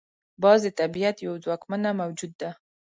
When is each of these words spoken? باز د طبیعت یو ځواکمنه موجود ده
باز 0.41 0.59
د 0.65 0.67
طبیعت 0.79 1.17
یو 1.27 1.33
ځواکمنه 1.43 1.89
موجود 2.01 2.31
ده 2.41 2.49